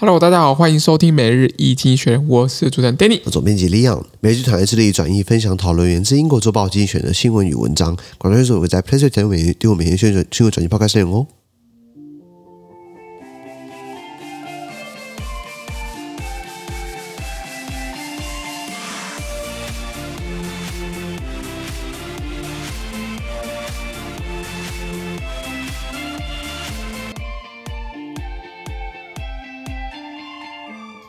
[0.00, 4.02] Hello，大家好，欢迎收听每日一经选，我是主持人 Danny，总编辑 Leon。
[4.20, 7.94] 每日团队致力转译、分享、讨论源自英国周报精选的新闻与文章。
[8.16, 11.26] 广告宣传我会在 PressPlay 节目每对我每天宣传新闻转译报开内容哦。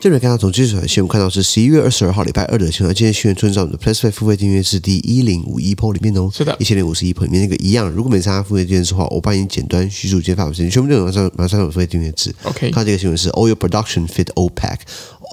[0.02, 2.96] 这边看到从技术新闻看到是十一月二十二号礼拜二的新闻。
[2.96, 6.28] 今天新闻出现在我们的 PressPlay 付费订阅是第一零五一 PO 里面哦。
[6.34, 7.88] 是的，一千零五十一 PO 里面那个一样。
[7.88, 10.72] 如果没参加付费订阅制的话，我帮你简单叙述今天发布新闻。
[10.72, 12.34] 全部内容马上马上有付费订阅制。
[12.42, 14.80] OK，看这个新闻是 Oil Production Fit OPEC。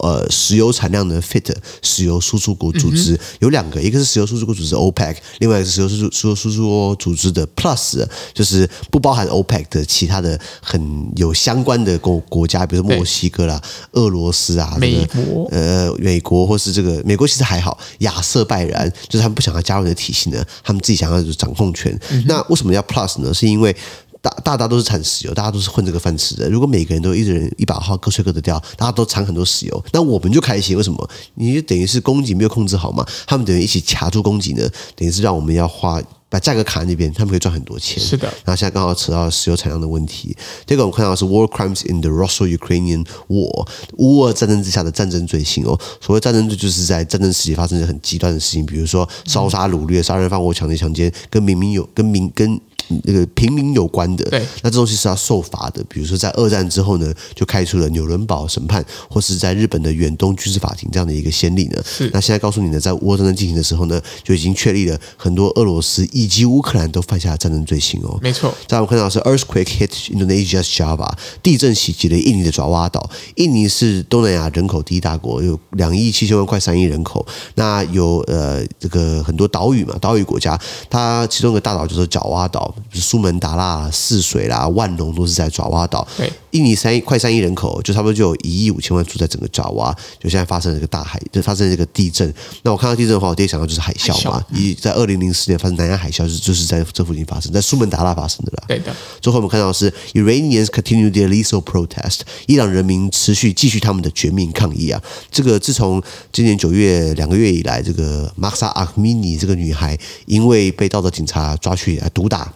[0.00, 13.61] 呃，石油产量的 fit 石油输出国组织、嗯、有两个，一个是石油输出国组织 OPEC，另外一个是石油输出石油输出国组织的 Plus，就是不包含 OPEC 的其他的很有相关的国国家，比如说墨西哥啦、
[13.92, 21.98] 俄罗斯啊、美国呃美国或是这个美国其实还好，亚瑟拜然就是他们不想要加入你的体系呢，他们自己想要掌控权。
[22.11, 23.33] 嗯、那为什么要 Plus 呢？
[23.33, 23.75] 是因为
[24.20, 26.51] 大大家都是产石油，大家都是混这个饭吃的。
[26.51, 30.77] 如果每个人都一人一把号，各吹各的调，大家都产很多石油，那我们就开心。
[30.77, 31.09] 为什么？
[31.34, 33.06] 你就等于是供给没有控制好嘛？
[33.27, 34.69] 他们等于一起卡住供给呢？
[34.97, 38.02] 等于是让我们要花把价格卡在那边，他们可以赚很多钱。
[38.02, 38.28] 是的。
[38.44, 40.36] 然后现在刚好扯到石油产量的问题。
[40.66, 45.78] 这个我们看到的是 War Crimes in the Russo-Ukrainian War，乌俄战争之下的战争罪行哦。
[46.00, 52.60] 所谓战争罪，就是在战争时期发生的很极端的事情，比如说烧杀掳掠、杀人放火、抢劫强奸，跟明明有跟民跟。
[53.05, 55.84] 那个平民有关的，对，那这东西是要受罚的。
[55.89, 61.83] 比如说，在二战之后呢，就开出了纽伦堡审判，或是在日本的远东军事法庭这样的一个先例呢。
[61.84, 62.11] 是。
[62.12, 68.19] 那现在告诉你呢，在乌俄战争进行的时候呢，就已经确立了很多俄罗斯以及乌克兰都犯下了战争罪行哦。
[68.22, 68.55] 没错。
[68.67, 71.11] 在我们看到是 earthquake hit Indonesia's Java，
[71.42, 73.11] 地震袭击了印尼的爪哇岛。
[73.36, 77.27] 印尼是东南亚人口第一大国，有两亿七千万，快三亿人口。
[77.55, 80.58] 那有呃这个很多岛屿嘛，岛屿国家，
[80.89, 82.74] 它其中一个大岛就是爪哇岛。
[82.92, 86.06] 苏门答腊、泗水啦、万隆都是在爪哇岛。
[86.16, 89.94] 对，印尼三亿快三亿人口，就差不多就有一亿五千万住在整个爪哇。
[90.18, 92.33] 就现在发生了这个大海，就发生了这个地震。
[92.62, 94.44] 那我看到地震的话，我第一想到就是海啸嘛。
[94.52, 98.64] 一在二零零四年发生南洋海啸，就是就是在这附近发生，在苏门答腊发生的啦。
[98.68, 98.94] 对的。
[99.20, 105.02] 最后我们看到是 Iranians continue their lethal protest，伊朗人民持续继续他们的绝命抗议啊。
[105.30, 106.02] 这个自从
[106.33, 112.52] 今年九月两个月以来，这个 Mahsa Amini 这个女孩因为被道德警察抓去毒打。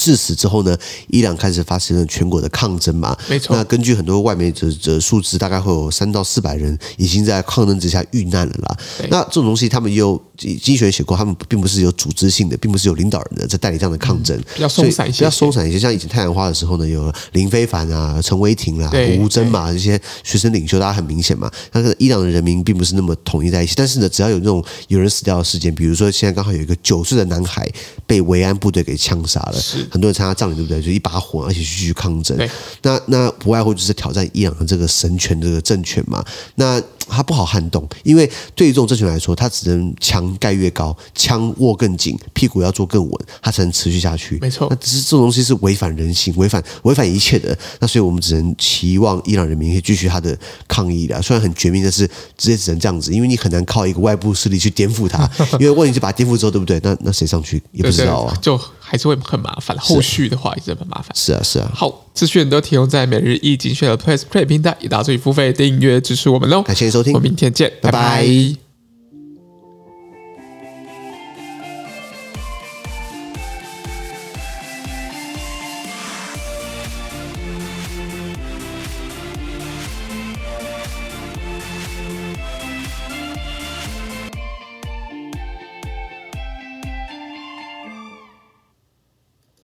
[0.00, 0.74] 致死之后呢，
[1.08, 3.14] 伊朗开始发生了全国的抗争嘛。
[3.28, 3.54] 没错。
[3.54, 8.76] 那根据很多外媒的的数字，大概会有三到四百人已经在抗争之下遇难了啦。
[9.10, 15.78] 那这种东西，他们又经济学写过，他们并不是有组织性的，并不是有领导人的在代理这样的抗争，比较松散一些，比较松散一些。
[15.78, 21.50] 像以前太阳花的时候呢，有林非凡啊、陈为廷啊、吴征嘛这些学生领袖，大家很明显嘛。
[21.70, 23.74] 但是伊朗的人民并不是那么统一在一起。
[23.76, 27.68] 但是呢，只要有那种有人死掉的事件，比如说现在刚好有一个九岁的男孩
[28.06, 29.54] 被维安部队给枪杀了。
[29.90, 30.80] 很多人参加葬礼，对不对？
[30.80, 32.38] 就一把火，而且继续抗争。
[32.82, 36.24] 那那不外乎就是挑战伊朗的这个神权这个政权嘛。
[36.54, 44.38] 那他不好撼动，因为对于这种政权来说，它只能墙盖越高，枪握更紧，屁股要坐更稳，它才能持续下去。
[44.40, 44.66] 没错。
[44.70, 47.56] 那只是这种东西是违反人性、违反违反一切的。
[47.80, 50.36] 那所以我们只能期望伊朗人民可以继续他的
[50.68, 51.20] 抗议的。
[51.20, 52.06] 虽然很绝命，但是
[52.38, 55.28] 直接只能这样子，因为你很难靠一个外部势力去颠覆它。
[55.58, 56.80] 因为问题就把它颠覆之后，对不对？
[56.82, 58.36] 那那谁上去也不知道啊。
[58.40, 58.60] 就。
[58.82, 61.14] 还是会很麻烦，后续的话也是很麻烦。
[61.14, 61.70] 是啊，是啊。
[61.72, 66.62] 好，资讯都提供在每日一经济学人的 PressPlay 平台，也大家注意付费订阅支持我们喽。
[66.62, 68.00] 感谢收听，我们明天见，拜拜。
[68.00, 68.69] 拜拜。